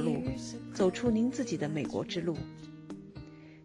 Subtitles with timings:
[0.00, 0.22] 路，
[0.74, 2.36] 走出您自己的美国之路。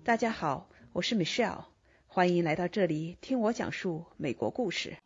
[0.04, 1.66] 大家好，我是 Michelle，
[2.08, 4.98] 欢迎来到这里听我讲述美国故事。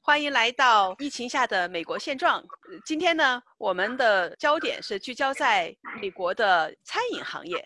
[0.00, 2.44] 欢迎来到疫情下的美国现状。
[2.84, 7.64] 今天呢，我们的焦点是聚焦在美国的餐饮行业。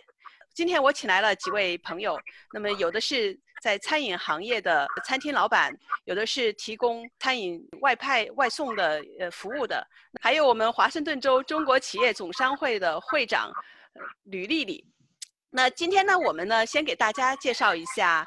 [0.55, 2.19] 今天我请来了几位朋友，
[2.53, 9.87] 那么有的是在餐饮行业的餐厅老板，有的是提供餐饮外派外送的呃服务的，
[10.21, 13.53] 还有我们华盛顿州中国企业总商会的会长
[14.25, 14.85] 吕丽丽。
[15.51, 18.27] 那今天呢，我们呢先给大家介绍一下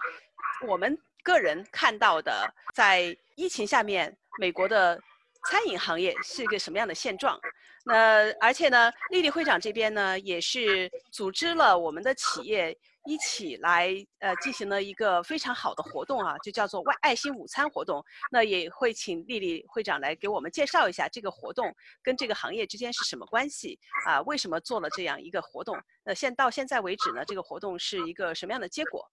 [0.67, 3.17] 我们个人看到的在。
[3.37, 5.01] 疫情下面，美国的
[5.49, 7.39] 餐饮行业是一个什么样的现状？
[7.85, 18.03] 那而且呢，丽丽会长这边呢，也是组织了我们的企业一起来呃进行了一个非常好的活动啊，就叫做“外爱心午餐”活动。
[18.31, 24.21] 那也会请丽丽会长来给我们介绍一下这个活动跟这个行业之间是什么关系啊？
[24.23, 25.77] 为什么做了这样一个活动？
[26.03, 29.05] 那现到现在为止呢，这个活动是一个什么样的结果？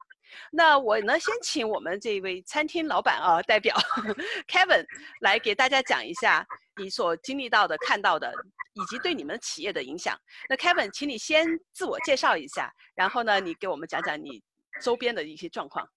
[0.53, 3.75] 那我呢，先请我们这位餐厅老板啊代表
[4.47, 4.84] Kevin
[5.21, 6.47] 来给大家讲一下
[6.79, 8.33] 你所经历到的、看到的，
[8.75, 10.19] 以及对你们企业的影响。
[10.48, 14.43] 那 Kevin，请你先自我介绍一下，然后呢，你给我们讲讲你
[14.81, 15.89] 周边的一些状况。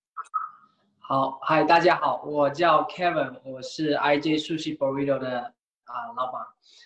[0.99, 5.39] 好，嗨，大家好，我叫 Kevin，我是 IJ Sushi Burrito 的
[5.85, 6.41] 啊老板。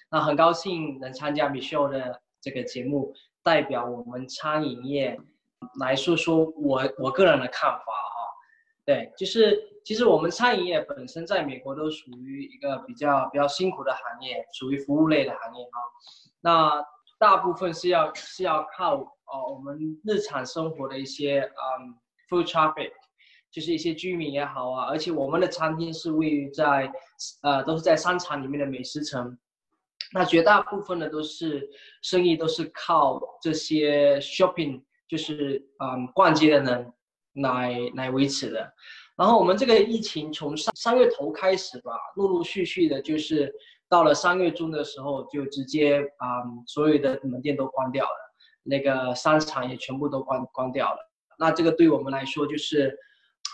[0.09, 5.19] 那很高兴能参加 Michelle 的这个节目，代表我们餐饮业。
[5.79, 8.37] 来说说我我个人的看法哈，
[8.85, 15.79] 对，就是其实我们餐饮业本身在美国都属于一个比较比较辛苦的行业，属于服务类的行业哈。
[16.41, 16.85] 那
[17.19, 21.95] 大部分是要是要靠哦我们日常生活的一些嗯
[22.27, 22.91] food traffic，
[23.51, 26.91] 就是一些居民也好啊，而且我们的餐厅是位于在
[27.43, 29.37] 呃都是在商场里面的美食城，
[30.11, 31.69] 那绝大部分的都是
[32.01, 34.81] 生意都是靠这些 shopping。
[35.07, 36.93] 就是嗯，逛街的人
[37.35, 38.73] 来来维持的。
[39.17, 43.53] 然后我们这个疫情从三三月头开始吧，陆陆续续的，就是
[43.87, 48.33] 到了三月中的时候，就直接嗯，所有的门店都关掉了，
[48.63, 50.97] 那个商场也全部都关关掉了。
[51.39, 52.97] 那这个对我们来说就是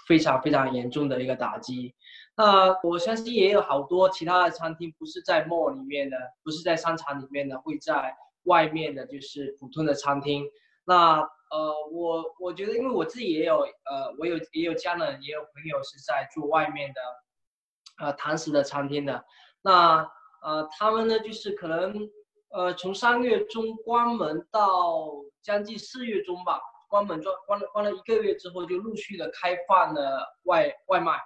[0.08, 1.94] 非常非常严重的一个打击。
[2.36, 10.44] 那我相信也有好多其他的餐厅，不是在 mall 里面的，不是在商场里面的，会在外面的，就是普通的餐厅。
[10.84, 11.20] 那
[11.52, 17.02] 呃，我我觉得，因为我自己也有，呃，我有也有家人，也有朋友是在做外面的，
[18.06, 19.24] 呃，堂食的餐厅的。
[19.62, 20.10] 那
[20.42, 22.10] 呃，他们呢，就是可能，
[22.50, 26.60] 呃，从三月中关门到将近四月中吧，
[26.90, 31.20] 关门关关了关了一个月之后，就陆续的开放了外外卖，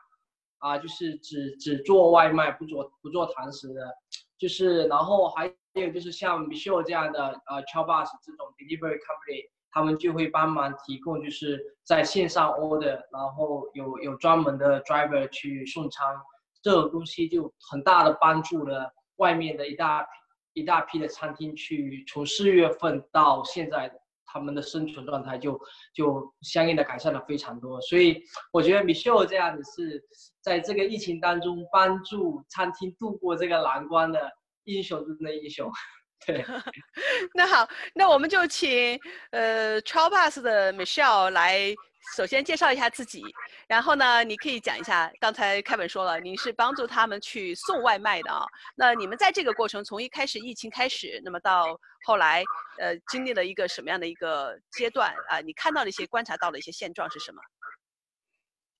[0.57, 3.95] 啊，就是只只做外卖，不做不做堂食的，
[4.37, 9.49] 就是然后还有就是像 Michelle 这样的，呃 c h o p Bus 这种 delivery company。
[9.77, 16.15] 他们就会帮忙提供，就是在线上 order，然后有有专门的 driver 去送餐，
[16.61, 20.07] 这个东西就很大的帮助了外面的一大
[20.53, 23.91] 一大批的餐厅去从四月份到现在，
[24.35, 25.57] 他们的生存状态就
[25.93, 27.79] 就相应的改善了非常多。
[27.79, 30.03] 所以我觉得米秀这样子是
[30.41, 34.29] 在这个疫情当中帮助餐厅度过这个难关的
[34.65, 35.71] 英雄中的英雄。
[36.25, 36.43] 对，
[37.35, 38.99] 那好，那我们就请
[39.31, 41.75] 呃 t r a v l Bus 的 Michelle 来
[42.15, 43.23] 首先介绍一下自己，
[43.67, 48.45] 然后呢，你可以讲一下，刚才凯文说了，您是帮助他们去送外卖的啊。
[48.75, 52.43] 那你们在这个过程，从一开始疫情开始，那么到后来，
[52.79, 55.41] 呃，经历了一个什么样的一个阶段啊？
[55.41, 57.41] 你看到的一些、观察到的一些现状是什么？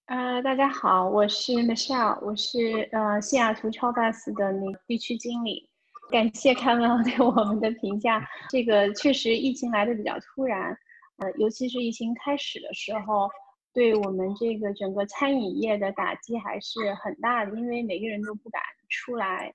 [0.08, 5.68] 呃，大家好，我是 Michelle，我是呃西雅图 t r a v l Bus 的那地区经理。
[6.12, 8.26] 感谢开文 对我们的评价。
[8.50, 10.70] 这个确实疫情来的比较突然，
[11.18, 13.28] 呃，尤其是疫情开始的时候，
[13.74, 19.54] 对我们这个整个餐饮业的打击还是很大的，因为每个人都不敢出来，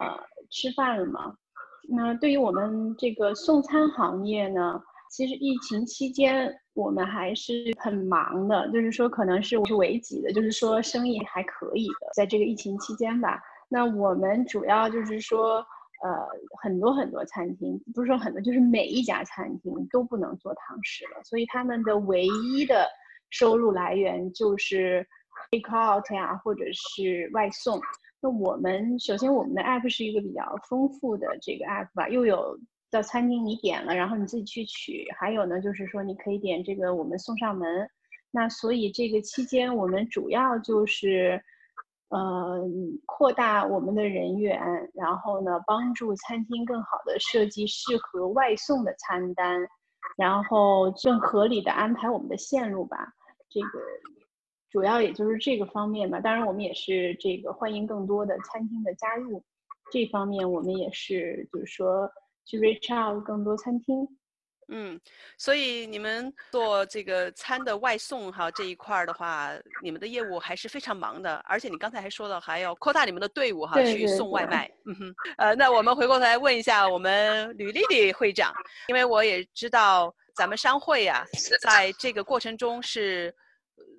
[0.00, 0.18] 呃，
[0.50, 1.34] 吃饭了嘛。
[1.88, 13.40] 那对于我们这个送餐行业呢，其实疫情期间我们还是很忙的，就是说可能是我是危急的，就是说生意还可以的，在这个疫情期间吧。
[13.68, 15.64] 那我们主要就是说。
[16.04, 16.28] 呃，
[16.62, 22.86] 很多很多餐厅，不是说很多，就是每一家餐厅都不能做堂食了，所以他们的唯一的
[23.30, 25.06] 收入来源就是
[25.50, 27.80] take out 呀，或者是外送。
[28.20, 32.58] 那我们首先我们的 app 是一个比较丰富的这个 app 吧，又有
[32.90, 37.88] 到餐厅你点了，然后你自己去取，还有呢就是说你可以点这个我们送上门。
[38.30, 41.42] 那所以这个期间我们主要就是
[42.08, 42.62] 呃，
[43.04, 44.60] 扩大我们的人员，
[44.94, 49.60] 然后呢，帮助餐厅更好的设计适合外送的餐单，
[50.16, 53.12] 然后更合理的安排我们的线路吧。
[53.48, 53.80] 这个
[54.70, 56.20] 主要也就是这个方面吧。
[56.20, 59.42] 当然，我们也是这个欢迎更多的餐厅的加入，
[59.90, 62.08] 这方面我们也是就是说
[62.44, 64.15] 去 reach out 更多餐厅。
[64.68, 65.00] 嗯，
[65.38, 69.52] 所以你们做这个餐的外送哈这一块儿的话，
[69.82, 74.70] 你们的业务还是非常忙的，而且你刚才还说了还要扩大你们的队伍哈，去送外卖。
[74.86, 78.52] 嗯哼，呃，那我们回过头来问一下我们吕丽丽会长，
[78.88, 81.24] 因为我也知道咱们商会呀，
[81.62, 83.32] 在这个过程中是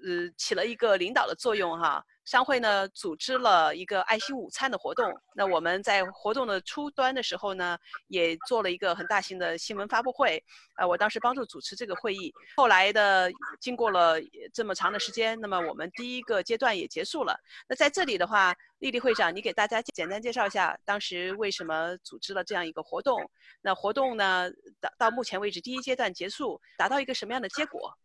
[0.05, 2.03] 呃起了一个领导的作用哈。
[2.25, 7.77] 商会呢组织了一个爱心午餐的活动，那我们在活动的初端的时候呢，
[8.09, 10.43] 也做了一个很大型的新闻发布会，
[10.75, 12.33] 呃，我当时帮助主持这个会议。
[12.57, 13.31] 后来的
[13.61, 14.17] 经过了
[14.53, 17.39] 这么长的时间，那么我们第一个阶段也结束了。
[17.65, 23.31] 那在这里的话，丽丽会长，你给大家简单介绍一下当时为什么组织了这样一个活动？
[23.61, 24.51] 那活动呢
[24.81, 27.97] 到到目前为止第一阶段结束，达到一个什么样的结果？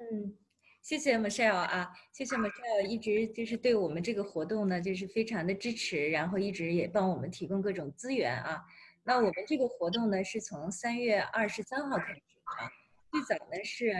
[0.00, 0.36] 嗯。
[0.82, 8.62] 谢谢 Michelle 啊，谢谢 Michelle 一直就是对我们这个活动呢，就是非常的支持，然后一直也帮我们提供各种资源啊。
[9.04, 12.70] 那我们这个活动呢，是从三月二十三号开始啊。
[13.10, 13.92] 最早呢是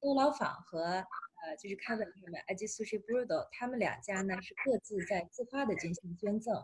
[0.00, 6.54] 多劳坊和呃就是 Kevin 他们 i g Sushi Brudo 他们两家呢是各自在自发的进行捐赠。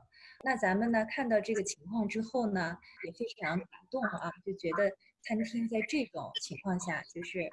[0.44, 4.90] 那咱们呢看到这个情况之后呢，也非常感动啊，就觉得
[5.20, 7.48] 餐厅在这种情况下就是。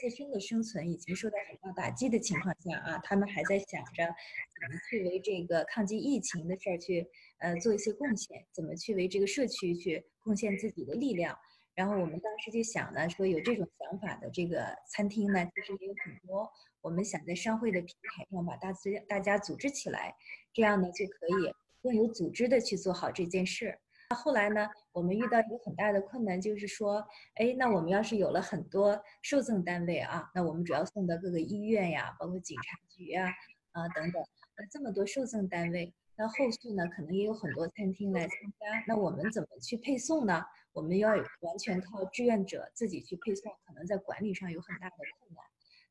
[0.00, 7.06] 自身的生存已经受到很大打击的情况下啊，他们还在想着怎么去为这个抗击疫情的事儿去
[7.38, 11.36] 呃做一些贡献，怎么去为这个社区去贡献自己的力量。
[11.74, 16.50] 然后我们当时就想呢，说有这种想法的这个餐厅呢，其实也有很多。
[16.82, 20.14] 我们想在商会的平台上把大家大家组织起来，
[20.52, 23.78] 这样呢就可以更有组织的去做好这件事。
[24.10, 27.02] 那后来呢，我们遇到一个很大的困难，就是说，
[27.36, 33.32] 哎，那我们要是有了很多受赠单位啊，那我们主要送到各个医院呀，包括警察局呀，
[33.72, 34.22] 啊等等，
[34.58, 38.30] 那这么多受赠单位，那后续呢，可能也有很多餐厅来参
[38.60, 40.44] 加，那我们怎么去配送呢？
[40.72, 45.42] 我们要完全靠志愿者自己去配送，可能在管理上有很大的困难。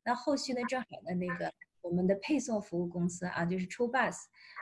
[0.03, 1.51] 那后续呢，正好呢，那个
[1.81, 4.15] 我们的配送服务公司啊，就是 t r u Bus，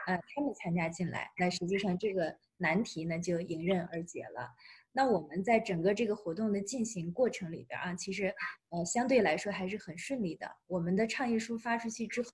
[0.06, 2.34] 呃，他们参加进来，那实际上这个。
[2.60, 4.48] 难题呢就迎刃而解了。
[4.92, 8.34] 那我们在整个这个活动的进行过程里边啊，其实
[8.70, 10.50] 呃相对来说还是很顺利的。
[10.66, 12.30] 我们的倡议书发出去之后，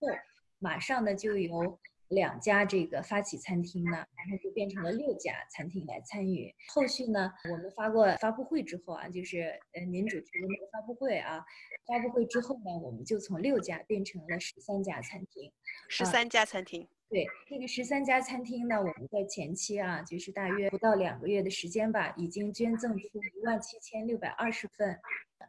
[0.58, 1.78] 马上呢就由
[2.08, 6.54] 两家这个发起餐厅呢，然后就变成了六家餐厅来参与。
[6.68, 9.40] 后续呢，我们发过发布会之后啊，就是
[9.74, 11.44] 呃您主持的那个发布会啊，
[11.86, 15.52] 发布会之后呢，我们就从六家变成了十三家餐厅。
[15.90, 16.88] 十三家餐厅。
[17.08, 24.98] 对这个十三家餐厅呢，我们在前期啊，就是大约不到两个月的时间吧，已经捐赠出一万七千六百二十份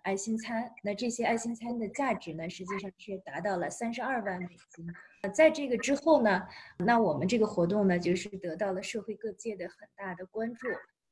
[0.03, 0.71] 爱心餐。
[0.83, 4.87] 那这些爱心餐的价值呢，实际上是达到了三十二万美金。
[5.33, 10.67] 在这个之后呢，那我们这个活动呢，就是得到了社会各界的很大的关注，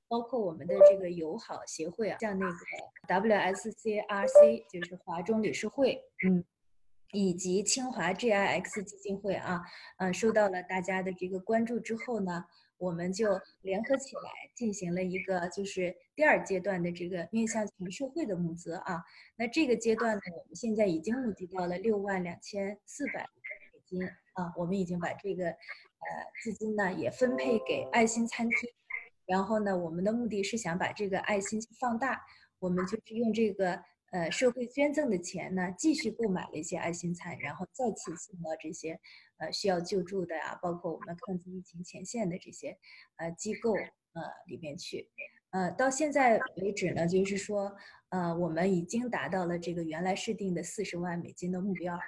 [0.08, 2.56] 包括我们的这个友好协会啊，像那个
[3.08, 6.46] WSCRC，就是华中理事会，嗯。
[7.16, 9.62] 以及清华 GIX 基金会啊，
[10.00, 12.44] 嗯，受到了大家的这个关注之后呢，
[12.78, 19.02] 我们就联合起来进行了一个就是第二阶段的这个面向全社会的募资啊。
[19.38, 25.56] 那这个阶段呢，我们现在已经募集到了六万两千四百美金啊，我们已经把这个呃
[26.44, 28.70] 资金呢也分配给爱心餐厅，
[29.26, 32.22] 然后呢，我们的目的是想把这个爱心放大，
[32.60, 33.82] 我们就是用这个。
[34.16, 38.98] 呃，社会捐赠的钱呢，继续购买了一些爱心餐，然后再次送到这些
[39.40, 42.78] 呃需要救助的呀，包括我们抗击疫情前线的这些
[43.18, 45.10] 呃机构呃里面去。
[45.50, 47.76] 呃，到现在为止呢，就是说
[48.08, 52.00] 呃我们已经达到了这个原来设定的四十万美金的目标啊，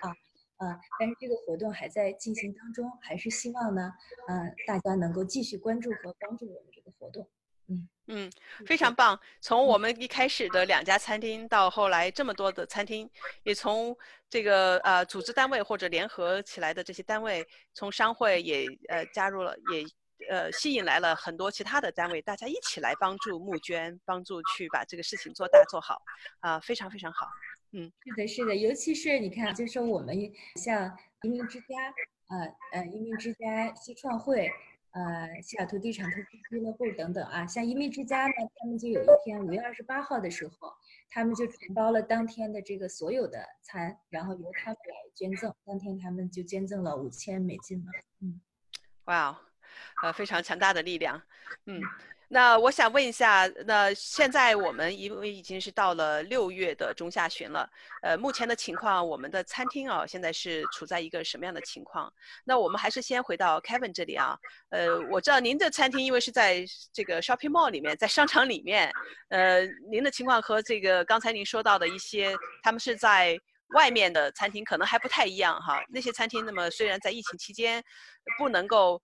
[0.59, 3.91] 呃，但是这个活动还在进行当中，还是希望呢，
[4.29, 7.27] 嗯，大家能够继续关注和帮助我们这个活动。
[7.67, 8.31] 嗯嗯，
[8.65, 9.19] 非常棒。
[9.41, 13.09] 从我们一开始的两家餐厅，到后来这么多的餐厅，
[13.43, 13.93] 也从
[14.29, 19.83] 这个呃组织单位或者联合起来的这些单位，从商会也呃加入了，也
[20.29, 26.01] 呃吸引来了很多其他的单位，大家一起来帮助募捐，帮助去把这个事情做大做好，
[26.39, 27.27] 啊，非常非常好。
[27.73, 30.15] 嗯，是的，是的，尤其是你看，就说我们
[30.55, 31.93] 像移民之家，
[32.29, 34.49] 呃呃，移民之家西创会。
[34.97, 40.73] 呃，西雅图地产投资俱乐部等等啊，像移民之家呢，他们就有一天五月二十八号的时候，
[41.11, 45.53] 他们就承包了当天的这个所有的餐，然后由他们来捐赠。
[45.63, 47.91] 当天他们就捐赠了五千美金嘛。
[48.21, 48.41] 嗯，
[49.05, 49.39] 哇，
[50.01, 51.21] 呃，非常强大的力量。
[51.65, 51.79] 嗯。
[52.29, 57.69] 那我想问一下，那现在我们因为已经是到了六月的中下旬了，
[58.01, 62.11] 呃，目前的情况，我们的餐厅啊，现在是处在一个什么样的情况？
[62.43, 64.37] 那我们还是先回到 Kevin 这里啊，
[64.69, 68.91] 呃，我知道您的餐厅因为是在这个 shopping mall 里面，在商场里面，
[69.29, 73.37] 呃，您的情况和这个刚才您说到的一些，他们是在
[73.69, 75.81] 外面的餐厅可能还不太一样哈。
[75.89, 77.81] 那些餐厅那么虽然在疫情期间
[78.37, 79.01] 不能够，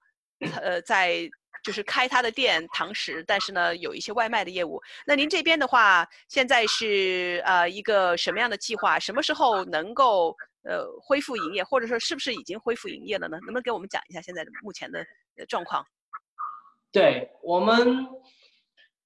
[0.61, 1.29] 呃，在
[1.63, 4.81] 就是开他的店堂食，但是呢，有一些外卖的业务。
[5.07, 8.99] 那您这边的话，现在是呃一个什么样的计划？
[8.99, 13.37] 什么时候能够呃恢复营业，或者说是不是已经恢复营业了呢？
[13.37, 15.05] 能不能给我们讲一下现在的目前的
[15.47, 15.85] 状况？
[16.91, 18.05] 对我们，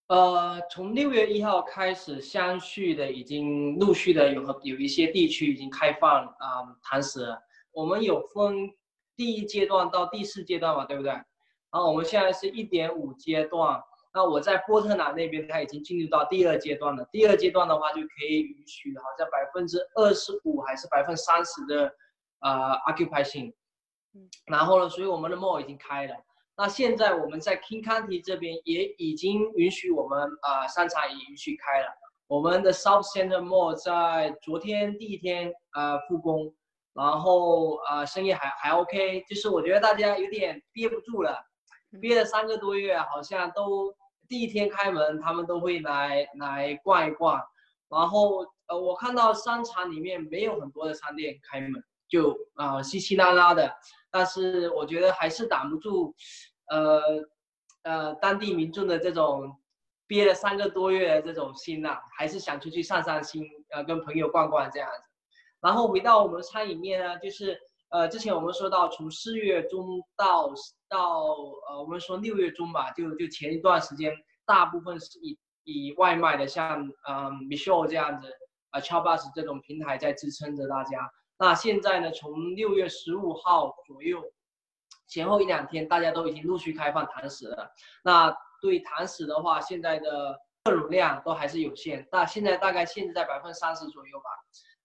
[0.07, 7.27] 呃，从六月一号开始，相续的已经陆续的有有一些地区已经开放啊堂食。
[7.71, 8.69] 我们有分
[9.15, 11.13] 第一阶段到第四阶段嘛，对不对？
[11.71, 13.81] 然后我们现在是一点五阶段，
[14.13, 17.07] 那我在波特兰那边，它已经进入到第二阶段了。
[17.11, 21.93] 第二阶段的话，就可以允许好像百分之二十五还是百分之三十的
[22.39, 23.53] 呃 occupation。
[24.13, 26.15] 嗯，然后呢，所以我们的 mall 已经开了。
[26.55, 31.87] 那现在我们在 King County 这边也已经允许我们啊商场也允许开了。
[32.27, 36.55] 我们的 South Center Mall 在昨天第一天呃复工，
[36.93, 41.37] 然后啊生意还还 OK，就是我觉得大家有点憋不住了。
[42.01, 43.95] 憋了三个多月，好像都
[44.27, 47.41] 第一天开门，他们都会来来逛一逛。
[47.89, 53.73] 然后呃，我看到商场里面没有很多的商店开门，就啊稀稀拉拉的。
[54.11, 56.13] 但是我觉得还是挡不住，
[56.69, 57.01] 呃
[57.83, 59.57] 呃当地民众的这种
[60.05, 65.03] 憋了三个多月的这种心呐，还是想出去散散心，呃跟朋友逛逛这样子。
[65.61, 67.57] 然后回到我们餐饮业呢，就是。
[67.89, 70.49] 呃，之前我们说到，从四月中到
[70.89, 71.23] 到
[71.69, 74.13] 呃，我们说六月中吧，就就前一段时间，
[74.45, 78.27] 大部分是以以外卖的，像嗯 Michelle 这样子，
[78.71, 81.09] 啊 c h o p Bus 这种平台在支撑着大家。
[81.39, 84.21] 那现在呢，从六月十五号左右，
[85.07, 87.69] 前后一两天，大家都已经陆续开放堂食了。
[88.03, 94.25] 那对堂食的话，现在的客流量都还是有限，那现在大概限制在百分之三十左右吧。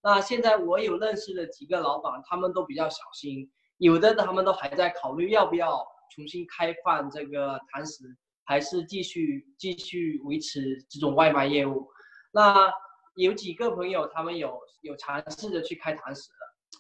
[0.04, 8.04] 那现在我有认识的几个老板，他们都比较小心，有的他们都还在考虑要不要重新开放这个堂食，
[8.44, 11.88] 还是继续继续维持这种外卖业务。
[12.32, 12.72] 那
[13.14, 16.30] 有几个朋友他们有有尝试着去开堂食，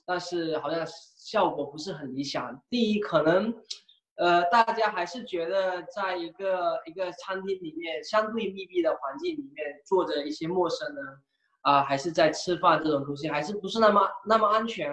[0.04, 0.84] 但是好像
[1.16, 2.60] 效果不是很理想。
[2.68, 3.54] 第一，可能
[4.16, 11.04] 呃大家还是觉得在一个一个餐厅里面相对密闭的环境里面坐着一些陌生人。
[11.62, 14.92] 啊，还是在吃饭这种东西，还是不是那么那么安全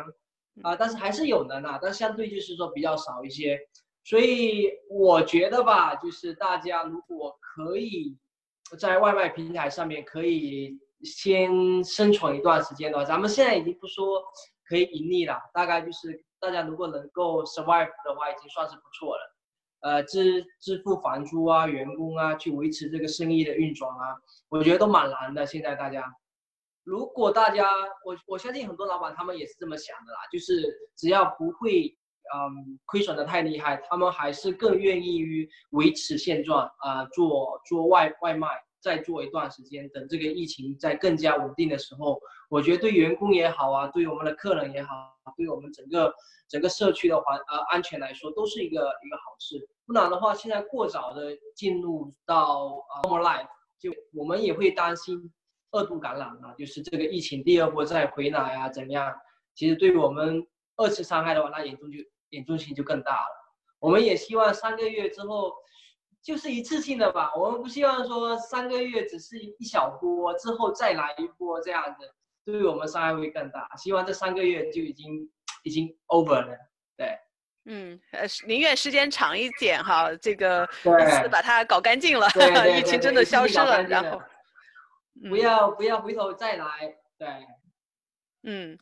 [0.63, 0.75] 啊？
[0.75, 3.59] 但是还是有人呐，但相对就是说比较少一些。
[4.03, 8.17] 所以我觉得吧，就是大家如果可以
[8.79, 14.21] 在外卖平台上面可以先生存一段时间的话，咱们现在已经不说
[14.67, 19.35] 可以盈利了，大概就是大家如果能够 survive 的话，已经算是不错了。
[19.81, 24.15] 呃，支支付房租啊，员工啊，去维持这个生意的运转啊，
[24.49, 25.45] 我觉得都蛮难的。
[25.47, 26.03] 现在大家。
[26.89, 27.69] 如果大家，
[28.03, 31.96] 我我相信很多老板他们也是这么想的啦，就是只要不会，
[32.34, 38.48] 嗯，亏损的太厉害，他们还是更愿意于维持现状啊，做做外外卖，
[38.79, 42.19] 再做一段时间，等这个疫情在更加稳定的时候，
[42.50, 46.12] 我觉得对员工也好啊，对我们的客人也好，对我们整个
[46.48, 49.69] 整个社区的环呃安全来说，都是一个一个好事。
[49.86, 52.65] 不然的话，现在过早的进入到
[53.03, 53.48] normal life，
[53.79, 55.31] 就我们也会担心。
[55.71, 59.13] 二度感染啊，就是这个疫情第二波再回来啊，怎样？
[59.55, 60.45] 其实对于我们
[60.77, 61.97] 二次伤害的话，那严重就
[62.29, 63.55] 严重性就更大了。
[63.79, 65.53] 我们也希望三个月之后
[66.23, 72.09] 就是一次性的吧，我们不希望说三个月只是一小波之后再来一波这样子，
[72.45, 73.69] 对于我们伤害会更大。
[73.77, 75.29] 希望这三个月就已经
[75.63, 76.57] 已经 over 了，
[76.97, 77.17] 对。
[77.65, 82.27] 嗯，呃，宁愿时间长一点哈，这个一次把它搞干净了，
[82.79, 84.19] 疫情真的消失了，然后。
[85.27, 87.27] 不要不要回头再来，对，
[88.43, 88.77] 嗯，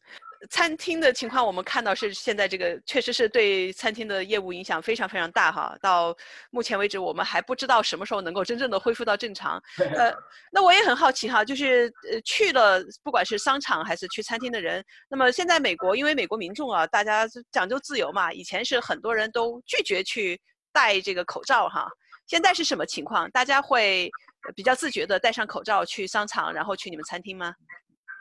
[0.51, 5.75] 餐厅的情况我们看到是现在这个确实是对餐厅的业务影响非常非常大哈。
[5.81, 6.15] 到
[6.51, 9.59] 目前为止，我们还不知道什么时候能够真正的恢复到正常。
[9.97, 10.13] 呃，
[10.51, 20.39] 那我也很好奇哈，就是呃去了不管是商场还是去餐厅的人，那么现在美国因为美国民众啊，大家讲究自由嘛，以前是很多人都拒绝去
[20.71, 21.89] 戴这个口罩哈。
[22.27, 23.31] 现在是什么情况？
[23.31, 24.11] 大家会
[24.55, 27.53] 比较自觉的戴上口罩去商场，然后去你们餐厅吗？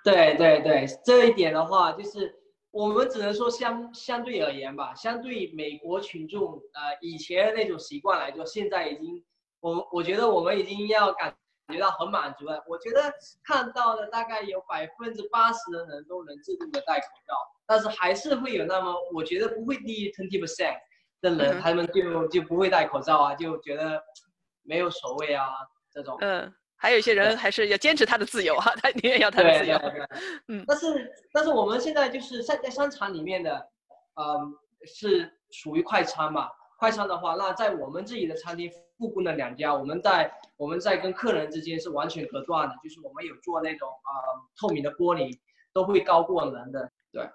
[0.04, 2.32] 对对对，这一点的话，就是
[2.70, 9.25] 我们只能说相相对而言吧，相对美国群众呃以前那种习惯来说，现在已经
[9.61, 11.35] 我我觉得我们已经要感
[11.73, 12.62] 觉到很满足了。
[12.68, 13.12] 我觉得
[13.44, 17.35] 看到的大概有百分之八十的人都能自动的戴口罩，
[17.66, 20.76] 但是还是会有那么我觉得不会低于 twenty percent
[21.20, 24.00] 的人，他们就就不会戴口罩啊，就觉得
[24.62, 25.49] 没有所谓啊
[25.96, 26.16] 这种。
[26.20, 26.54] 嗯。
[26.78, 29.80] 还有一些人还是要坚持他的自由哈，他宁愿要他的自由。
[30.48, 33.66] 嗯，但是但是我们现在就是在在商场里面的，
[34.16, 36.50] 嗯，是属于快餐嘛？
[36.78, 44.12] 快餐的话，那在我们自己的餐厅复工的两家，我们在我们在跟客人之间是完全隔断的，就是我们有做那种啊
[44.60, 45.34] 透明的玻璃，
[45.72, 46.92] 都会高过人的。
[47.10, 47.26] 对。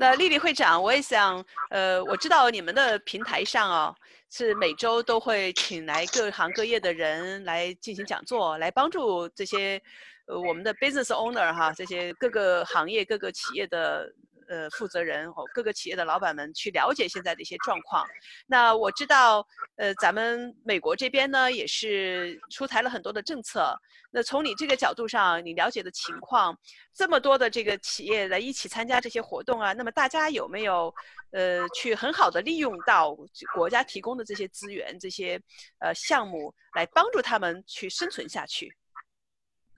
[0.00, 3.94] 那丽丽会长，我也想，呃，我知道你们的平台上哦，
[4.30, 9.78] 是每周都会请来各行各业的人来进行讲座，来帮助这些，
[10.26, 14.10] 呃，我们的 business owner 哈，这些各个行业、各个企业的。
[14.50, 18.04] 呃，负责人和各个企业的老板们去了解现在的一些状况。
[18.48, 23.72] 那我知道，呃，咱们美国这边呢也是出台了很多的政策。
[24.10, 26.58] 那从你这个角度上，你了解的情况，
[26.92, 30.92] 这么多的这个企业来一起参加这些活动啊，那么大家有没有
[31.30, 33.16] 呃去很好的利用到
[33.54, 35.40] 国家提供的这些资源、这些
[35.78, 38.74] 呃项目，来帮助他们去生存下去？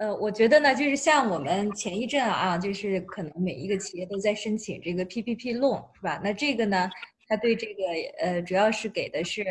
[0.03, 6.21] 呃，我觉得呢，就是像我们前一阵啊，就是可能每一个企业都在申请这个 PPP 弄是吧？
[6.25, 6.91] 那这个呢，
[7.29, 7.85] 它对这个
[8.19, 9.45] 呃，主要是给的是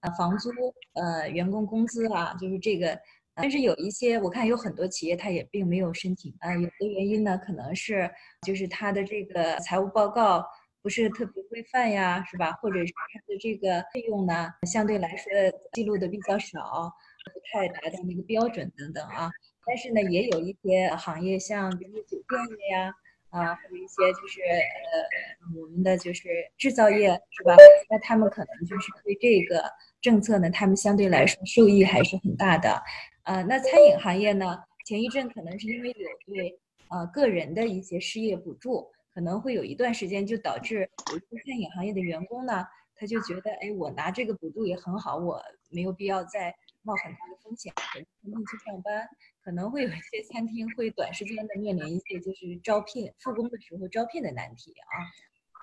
[0.00, 0.50] 呃房租、
[0.94, 2.98] 呃员工工资啊，就是这个。
[3.34, 8.10] 但是有一些我看有很多企业它也并没有申请啊，有的原因呢，可能是
[8.46, 10.42] 就是它的这个财务报告
[10.80, 12.52] 不是特别规范呀，是吧？
[12.62, 15.30] 或者是它的这个费用呢，相对来说
[15.74, 16.90] 记录的比较少，
[17.34, 19.30] 不太达到那个标准等等啊。
[19.68, 22.94] 但是呢，也有一些行业，像比如说酒店业呀，
[23.28, 27.54] 啊，还有一些就是呃，我们的就是制造业，是吧？
[27.90, 29.62] 那他们可能就是对这个
[30.00, 32.82] 政策呢，他们相对来说受益还是很大的。
[33.24, 42.64] 呃，那餐饮行业呢，前一阵可能是因为有对呃个人的一些失业补助，可能会有一段时间就导致有些餐饮行业的员工呢，
[42.96, 45.38] 他就觉得，哎，我拿这个补助也很好，我
[45.68, 46.54] 没有必要再
[46.88, 49.06] 冒很大的风险回餐厅去上班。
[49.40, 54.96] 可能会有一些餐厅会短时间的面临一些就是招聘复工的时候招聘的难题啊，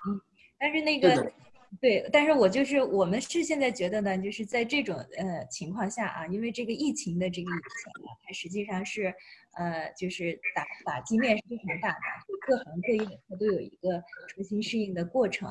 [0.08, 0.20] 嗯，
[0.58, 1.32] 但是那个
[1.80, 9.14] 对，但是我就是我们是现在觉得呢，就是在这种呃情况下啊，因为这个疫情的这个影响啊，它实际上是
[9.58, 11.98] 呃就是打打击面是非常大的，
[12.46, 15.48] 各行各业它都有一个重新适应的过程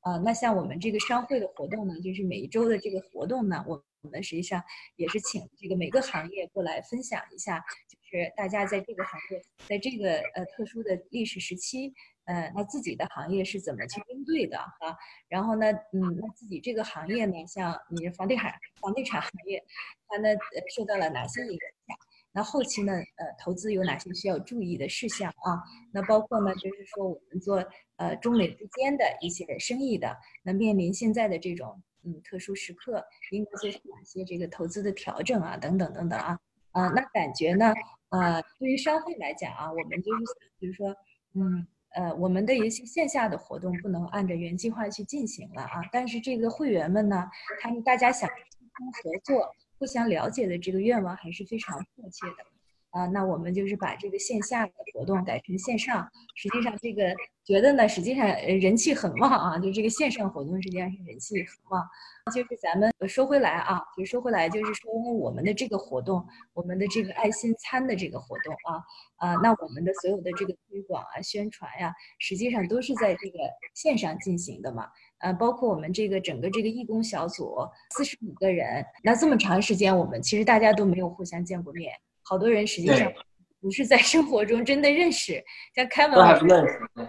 [0.00, 0.16] 啊。
[0.24, 3.82] 那像我们这个商会的活动呢，就是每一周的这个活动呢，我。
[4.04, 4.62] 我们实际上
[4.96, 7.58] 也是请这个每个行业过来分享一下，
[7.88, 11.90] 就是大家在这个行业，在这个呃特殊的历史时期，
[12.24, 14.96] 呃，那自己的行业是怎么去应对的哈？
[15.28, 19.62] 然后呢，嗯，那自己这个行业呢，像你房地产房地产行业，
[20.08, 20.28] 它呢
[20.76, 21.48] 受到了哪些影
[21.86, 21.96] 响？
[22.32, 25.62] 那后期呢，呃，投资有哪些需要注意的事项啊？
[25.92, 27.64] 那包括呢，就是说我们做
[27.96, 31.82] 呃中美之间的一些生意的，那面临现在的这种。
[32.06, 35.56] 嗯，特殊时刻应该做出哪些这个投资的调整啊？
[35.56, 36.38] 等等等等啊，
[36.72, 37.72] 啊，那感觉呢？
[38.10, 40.24] 呃，对于商会来讲啊，我们就是
[40.60, 40.94] 就是说，
[41.32, 47.28] 嗯，呃，我们的一些线下的活动不能按照原计划去进行了啊，但是这个会员们呢，
[47.60, 48.34] 他们大家想沟
[48.76, 52.53] 通合作、互相了解的这个愿望还是非常迫切的。
[52.94, 56.08] 啊，那我们就是把这个线下的活动改成线上。
[56.36, 57.12] 实际上，这个
[57.44, 59.58] 觉得呢，实际上人气很旺啊。
[59.58, 61.84] 就这个线上活动实际上是人气很旺。
[62.32, 68.78] 就是咱们说回来啊，就说回来，就是说我们的这个活动，我们的这个爱心餐的这个活动啊，
[69.16, 73.38] 啊，那我们的所有的这个推广啊、宣传呀，实际上都是在这个
[73.74, 74.88] 线上进行的嘛。
[75.18, 77.56] 呃，包括我们这个整个这个义工小组
[77.90, 81.92] 四十五个人，那这么长时间，我们其实大家都没有互相见过面。
[82.24, 83.12] 好多人实际上
[83.60, 85.42] 不是在生活中真的认识，
[85.74, 86.18] 像开门，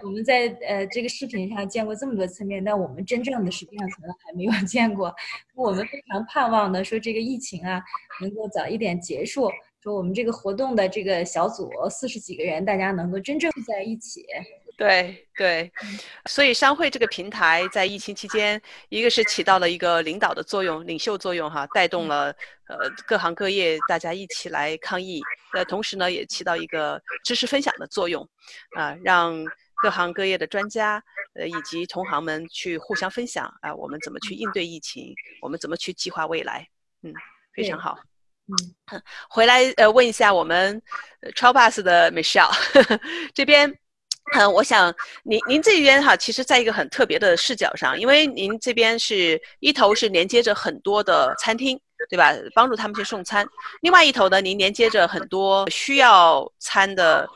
[0.02, 5.14] 我们在呃这个视频上见过这么多次面，但我们真正的实际上可能还没有 见过。
[5.54, 7.82] 我们非常盼望的说这个疫情啊
[8.20, 9.50] 能够早一点结束，
[9.82, 14.24] 说我们这个活动的这个小组四十几个人，大家能够真正在一起。
[14.76, 15.72] 对对，
[16.26, 18.60] 所以商会这个平台在疫情期间，
[18.90, 22.26] 一个是起到了一个领导的作用、领袖作用哈，带动了
[22.68, 25.22] 呃各行各业大家一起来抗疫。
[25.54, 28.28] 呃，同时呢，也起到一个知识分享的作用，
[28.76, 29.42] 啊，让
[29.76, 31.02] 各行各业的专家
[31.34, 36.68] 呃以及同行们去互相分享啊，我们怎么去应对疫情，我们怎么去计划未来，
[37.02, 37.14] 嗯，
[37.54, 37.98] 非常好。
[38.48, 38.54] 嗯，
[39.30, 40.82] 回来呃问一下我们
[41.34, 42.54] 超 bus 的 Michelle
[43.32, 43.74] 这边，
[44.34, 52.34] 嗯，我想您您这边哈，其实在一个很特别的视角上，因为您这边是一头是连接着很多的餐厅，对吧？
[52.54, 53.46] 帮助他们去送餐，
[53.82, 57.26] 另外一头呢，您连接着很多需要餐的，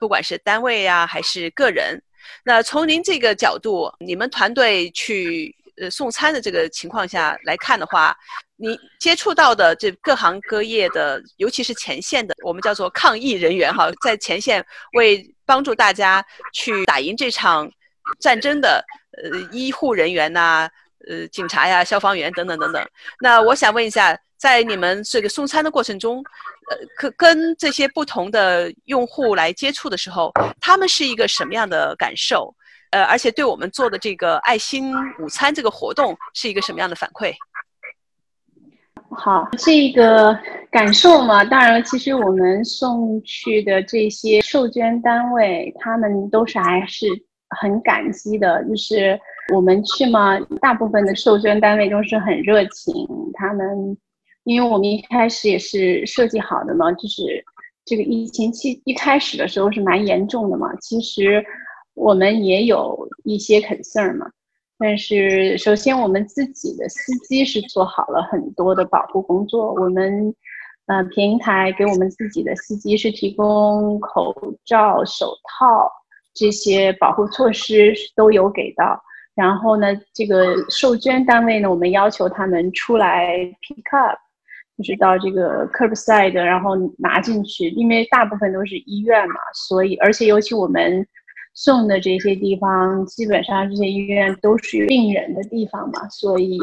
[0.00, 2.02] 不管是单位呀还是个人。
[2.42, 8.16] 那从您这个角度，你们团队去呃送餐的这个情况下来看的话，
[8.56, 14.64] 你接触到的这各行各业的，尤其是前线的，我们叫做抗疫人员哈，在前线
[14.94, 17.70] 为帮助大家去打赢这场
[18.18, 18.84] 战争的
[19.22, 20.68] 呃医护人员呐，
[21.08, 22.88] 呃警察呀、消防员等等等等。
[23.20, 26.24] 那我想问一下，在你们这个送餐的过程中，
[26.70, 32.54] 呃，可跟这些不同的用户来接触的时候，他们是一个什么样的感受？
[32.90, 37.34] 呃，而且对我们做的这个爱心午餐这个活动是一个什么样的反馈？
[39.16, 40.38] 好，这个
[40.70, 46.58] 感受嘛，当然了，其实我们送去的这些受捐单位，他们都是。
[46.58, 47.06] 还是。
[47.60, 48.62] 很感激的。
[48.64, 49.18] 就是。
[49.54, 52.18] 我们去嘛，大部分的受捐单位都是。
[52.18, 52.94] 很热情，
[53.34, 53.96] 他们。
[54.44, 56.04] 因为我们一开始也是。
[56.06, 57.44] 设计好的嘛，就是。
[57.84, 59.80] 这个疫情期一开始的时候是。
[59.80, 61.44] 蛮严重的嘛，其实
[61.94, 64.26] 我们也有一些 concern 嘛，
[64.78, 70.34] 但是首先我们自己的司机是做好了很多的保护工作，我们
[70.86, 74.34] 呃平台给我们自己的司机是提供口
[74.64, 75.90] 罩、手套
[76.34, 79.02] 这些保护措施都有给到，
[79.34, 84.18] 然后呢，这个受捐单位呢，我们要求他们出来 pick up。
[84.76, 91.06] 就是到这个 curbside，然后拿进去，因为大部分都是医院嘛，所以而且尤其我们
[91.56, 96.58] 送的这些地方，基本上这些医院都是病人的地方嘛，所以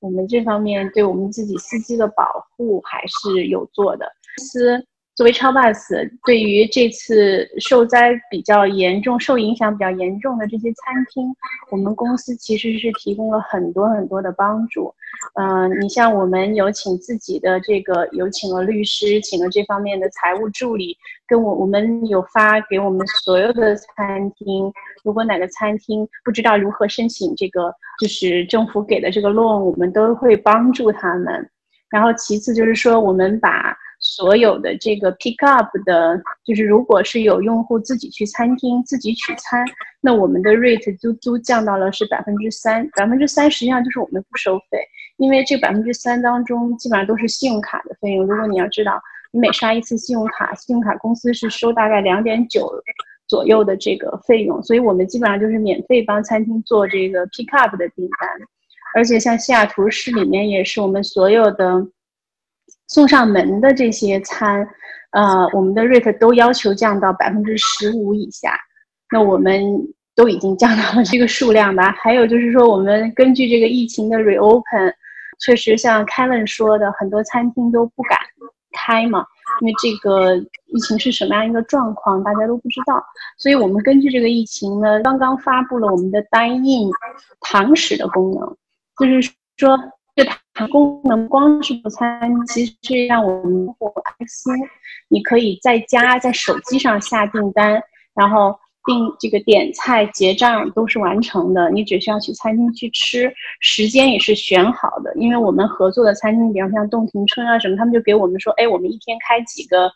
[0.00, 2.24] 我们这方面对我们自己司机的保
[2.56, 4.06] 护还是有做的。
[4.38, 4.82] 司
[5.16, 11.26] 作为超 bus，对于这次受灾比较严重、受影响比较严重的这些餐厅，
[11.70, 14.94] 我们公司其实是提供了很多很多的帮助。
[15.34, 20.96] 嗯，你像我们有请自己的这个，有请了律师，请了这方面的财务助理，
[21.28, 24.72] 跟我我们有发给我们所有的餐厅，
[25.04, 31.50] 如果哪个餐厅不知道如何申请这个，就是政府给的这个 loan，我们都会帮助他们。
[31.90, 33.76] 然后其次就是说，我们把。
[34.02, 39.62] 所有的这个 pick up 的，就是如果是有用户自己去餐厅自己取餐，
[40.00, 44.78] 那我们的 rate 都都降到了是百分之三，百分之三实际上就是我们不收费，
[45.18, 48.26] 因为这百分之三当中基本上都是信用卡的费用。
[48.26, 48.98] 如果你要知道，
[49.32, 52.72] 你每刷一次信用卡，信用卡公司是收大概两点九
[53.28, 58.30] 左右的这个费用，所以我们基本上就是免费帮餐厅做这个 pick up 的订单，
[58.94, 61.86] 而且像西雅图市里面也是我们所有的。
[62.90, 64.66] 送上门的这些餐，
[65.12, 68.52] 呃，我们的 rate 都要求降到百分之十五以下。
[69.12, 69.62] 那我们
[70.16, 71.92] 都已经降到了这个数量吧。
[72.02, 74.92] 还有就是说，我们根据这个疫情的 reopen，
[75.38, 78.18] 确实像 Kevin 说的，很多餐厅都不敢
[78.72, 79.24] 开嘛，
[79.60, 83.00] 因为这个疫情是什么样一个状况，大家都不知道。
[83.38, 86.90] 所以我们根据这个疫情呢，刚刚发布了我们的 dine in
[87.40, 88.56] 堂食的功能，
[88.98, 89.78] 就是说。
[90.16, 94.52] 这它功能光是做餐，其实是让我们用户安心。
[95.08, 97.82] 你可以在家在手机上下订单，
[98.14, 101.70] 然后订这个点菜结账都是完成的。
[101.70, 105.14] 你只需要去餐厅去吃，时间也是选好的。
[105.16, 109.90] 因为我们合作的餐厅，比方像洞庭春啊什么，他们就给我们说，哎，我们一天开几个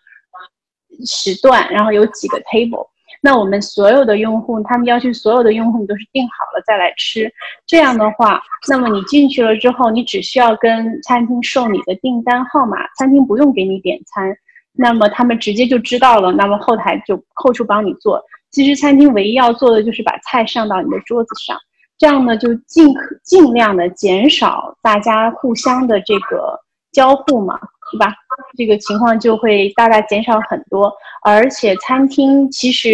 [1.07, 2.89] 时段，然后有几个 table。
[3.25, 7.33] 那我们所有的用户，他们要求所有的用户你都是订好了再来吃，
[7.67, 14.37] 这样的话，那么你进去了之后，你只需要跟餐厅授你的订单号码，餐厅不用给你点餐，
[14.75, 18.23] 那么他们直接就知道了，那么后台就扣除帮你做。
[18.51, 21.59] 其实餐厅唯一要做的就是把菜上到你的桌子上，
[21.97, 26.61] 这样呢就尽可尽量的减少大家互相的这个
[26.93, 27.59] 交互嘛。
[27.95, 28.13] 对吧？
[28.57, 32.91] 这个情况就会大大减少很多，而且餐厅其实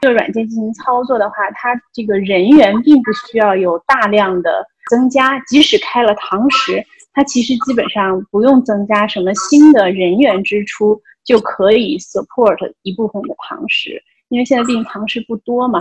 [0.00, 6.84] 这个软件进行操作的话，它这个人员并不需要有大量的增加，即使开了堂食，
[7.14, 15.80] 它其实基本上不用增加什么新的人员支出，就可以 support 一部分的堂食，因为现在毕竟堂食不多嘛，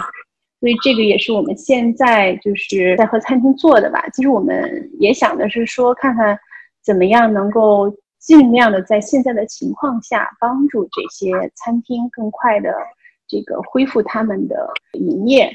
[0.62, 4.06] 所以这个也是我们现在就是在和餐厅做的吧。
[4.14, 6.38] 其实我们也想的是说，看看
[6.82, 7.94] 怎么样能够。
[8.22, 12.72] 尽量的在现在的情况下，帮助这些餐厅更快的
[13.28, 15.52] 这个恢复他们的营业。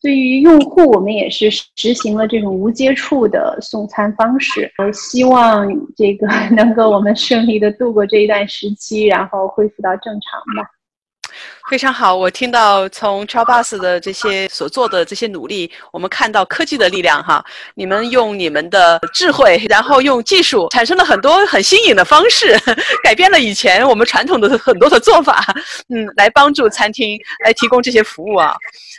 [0.00, 4.70] 对于用户，我们也是实行了这种无接触的送餐方式。
[4.76, 10.70] 我希望这个 能够我们顺利的度过这一段时期，然后恢复到正常吧。
[11.70, 17.42] 非常好，我听到从 c h a b u s 的这些所做的这些努力，我们看到科技的力量哈。
[17.74, 22.54] 你们用你们的智慧，然后用技术，产生了很多很新颖的方式，
[23.02, 25.42] 改变了以前我们传统的很多的做法，
[25.88, 28.54] 嗯，来帮助餐厅来提供这些服务啊。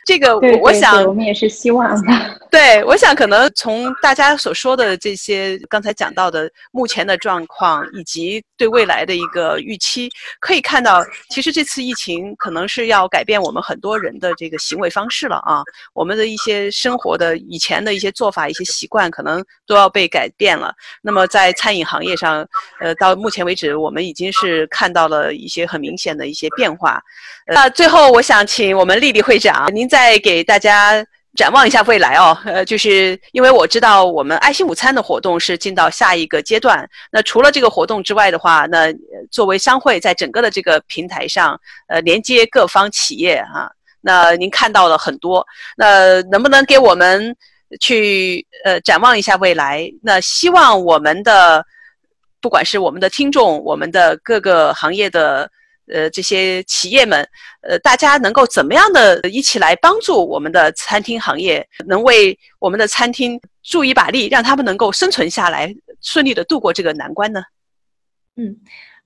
[0.05, 2.13] 这个我想，我们也是希望的。
[2.51, 15.61] 对，我想可能从大家所说的这些刚才讲到的目前的状况，以及对未来的一个预期，可以看到，其实这次疫情可能可能是要改变我们很多人的这个行为方式了啊。
[15.93, 20.73] 我们的一些生活的以前的一些做法、一些习惯，可能都要被改变了。
[21.01, 22.47] 那么在餐饮行业上，
[22.79, 26.97] 呃，到目前为止，我们已经是看到了一些很明显的一些变化。
[27.45, 32.37] 那最后，我想请我们丽丽会长，您再给大家展望一下未来哦。
[32.45, 36.89] 呃，就是因为我知道我们爱心午餐的活动是进到下一个阶段。
[37.11, 38.93] 那除了这个活动之外的话，那
[39.29, 43.69] 作为商会在整个的这个平台上，呃，连接各方企业啊，
[44.01, 45.45] 那您看到了很多。
[45.77, 47.35] 那能不能给我们
[47.79, 49.91] 去呃展望一下未来？
[50.01, 51.65] 那希望我们的
[52.41, 55.49] 不管是我们的听众，我们的各个行业的。
[55.87, 57.27] 呃，这些企业们，
[57.61, 67.43] 呃，大家能够怎么样的一起来帮助我们的餐厅行业，能为我们的餐厅助一把力，让他们能够生存下来，顺利的度过这个难关呢？
[68.35, 68.57] 嗯。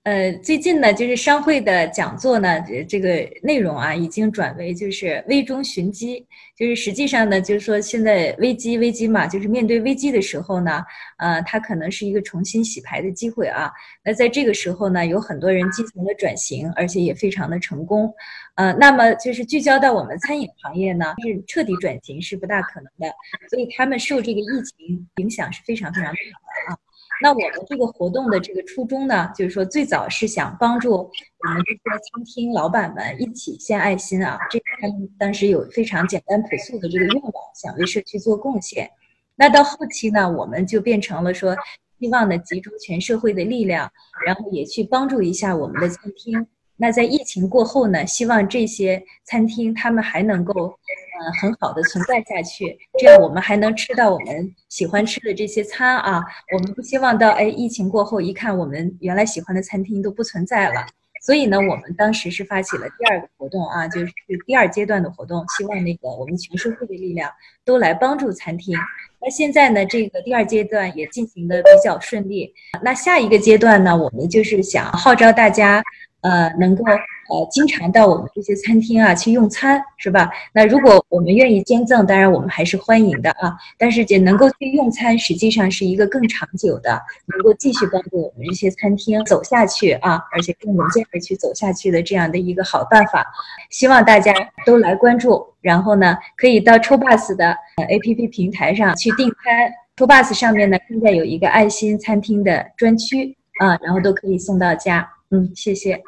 [0.04, 2.58] 呃，最近呢，就是商会的讲座呢，
[2.88, 6.26] 这个内容啊，已经转为就是危中寻机，
[6.58, 10.82] 就是实际上呢，就是说现在危机危机嘛，就是面对危机的时候呢，
[11.18, 13.70] 呃，它可能是一个重新洗牌的机会啊。
[14.02, 18.12] 那在这个时候呢，有很多人进行了转型，而且也非常的成功。
[18.56, 23.14] 呃，那么就是聚焦到我们餐饮行业呢，是彻底转型是不大可能的，
[23.50, 24.46] 所以他们受这个疫
[24.78, 26.78] 情影响是非常非常大的啊。
[27.22, 31.80] 那我们这个活动的这个初衷呢，就是说最早是想帮助我们这些
[32.14, 38.90] 餐厅老板们一起献爱心啊，这个他们当时有非常简单朴素的这个愿望，想为社区做贡献。
[39.36, 41.56] 那到后期呢，我们就变成了说，
[42.00, 43.92] 希望呢集中全社会的力量，
[44.26, 46.48] 然后也去帮助一下我们的餐厅。
[46.80, 50.74] 那在疫情过后呢，希望这些餐厅他们还能够。
[51.22, 56.24] 呃，很好的存在下去，这样我们还能吃到我们喜欢吃的这些餐啊。
[56.54, 60.86] 我们不希望到哎，疫情过后一看，我们原来喜欢的餐厅都不存在了。
[61.22, 64.14] 所以呢，我们当时是发起了第二个活动啊，就是
[64.48, 67.30] 第二阶段的活动，希望那个我们全社会的力量
[67.66, 68.74] 都来帮助餐厅。
[69.20, 72.54] 那现在呢，这个第二阶段也进行的比较顺利。
[72.82, 75.84] 那下一个阶段呢，我们就是想号召大家，
[76.22, 76.84] 呃，能够。
[77.32, 80.32] 呃，经常到我们这些餐厅啊去用餐，是吧？
[80.52, 83.56] 那如果我们愿意捐赠，当然我们还是欢迎的啊。
[83.78, 93.24] 但是，也能够去用餐，实际上是一个更长久的，能够继续帮助我们这些餐厅走下去啊，而且更稳健的去走下去的这样的一个好办法。
[93.70, 94.34] 希望大家
[94.66, 99.72] 都来关注，然后呢，可以到抽 bus 的 APP 平台上去订餐。
[99.98, 105.08] 抽 bus 上面呢，现在有一个爱心餐厅的专区啊，然后都可以送到家。
[105.32, 106.02] 嗯，谢谢。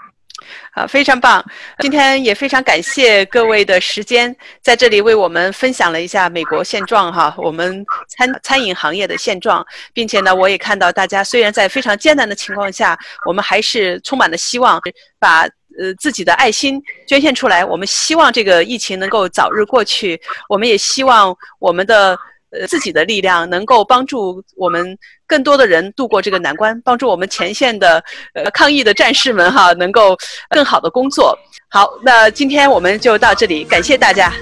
[0.72, 1.44] 啊，非常棒！
[1.80, 14.80] 今天也非常感谢各位的时间，在这里为我们分享了一下美国现状哈，我们餐餐饮行业的现状，并且呢，我也看到大家虽然在非常艰难的情况下，我们还是充满了希望，
[15.20, 15.42] 把
[15.80, 17.66] 呃自己的爱心捐献出来。
[17.66, 22.18] 我们希望这个疫情能够早日过去，我们也希望我们的。
[22.52, 30.18] 呃，自己的力量能够帮助我们更多的人度过这个难关，帮助我们前线的呃抗疫的战士们哈，能够
[30.50, 31.38] 更好的工作。
[31.70, 34.34] 好，那今天我们就到这里，感谢大家。